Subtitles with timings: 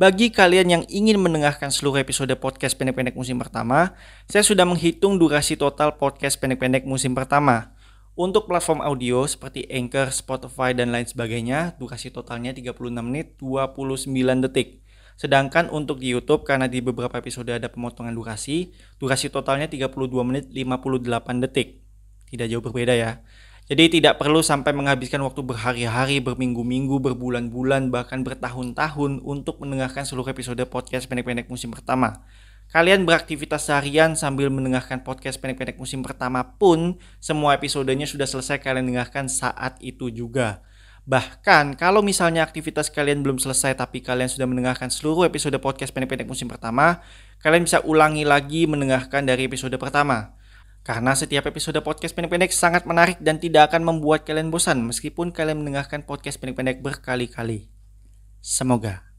[0.00, 3.92] Bagi kalian yang ingin mendengarkan seluruh episode podcast pendek-pendek musim pertama,
[4.32, 7.76] saya sudah menghitung durasi total podcast pendek-pendek musim pertama.
[8.16, 14.80] Untuk platform audio seperti Anchor, Spotify, dan lain sebagainya, durasi totalnya 36 menit 29 detik.
[15.20, 19.92] Sedangkan untuk di YouTube, karena di beberapa episode ada pemotongan durasi, durasi totalnya 32
[20.24, 21.84] menit 58 detik.
[22.24, 23.20] Tidak jauh berbeda ya.
[23.70, 30.58] Jadi tidak perlu sampai menghabiskan waktu berhari-hari, berminggu-minggu, berbulan-bulan, bahkan bertahun-tahun untuk mendengarkan seluruh episode
[30.66, 32.26] podcast pendek-pendek musim pertama.
[32.74, 38.90] Kalian beraktivitas seharian sambil mendengarkan podcast pendek-pendek musim pertama pun, semua episodenya sudah selesai kalian
[38.90, 40.66] dengarkan saat itu juga.
[41.06, 46.26] Bahkan kalau misalnya aktivitas kalian belum selesai tapi kalian sudah mendengarkan seluruh episode podcast pendek-pendek
[46.26, 47.06] musim pertama,
[47.38, 50.39] kalian bisa ulangi lagi mendengarkan dari episode pertama.
[50.80, 55.60] Karena setiap episode podcast pendek-pendek sangat menarik dan tidak akan membuat kalian bosan meskipun kalian
[55.60, 57.68] mendengarkan podcast pendek-pendek berkali-kali.
[58.40, 59.09] Semoga.